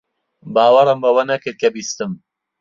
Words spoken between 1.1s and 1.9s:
نەکرد کە